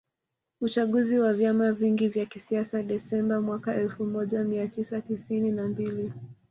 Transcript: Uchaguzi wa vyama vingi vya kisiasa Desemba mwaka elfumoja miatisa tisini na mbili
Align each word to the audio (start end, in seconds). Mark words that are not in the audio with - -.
Uchaguzi 0.61 1.19
wa 1.19 1.33
vyama 1.33 1.71
vingi 1.71 2.07
vya 2.09 2.25
kisiasa 2.25 2.83
Desemba 2.83 3.41
mwaka 3.41 3.75
elfumoja 3.75 4.43
miatisa 4.43 5.01
tisini 5.01 5.51
na 5.51 5.67
mbili 5.67 6.13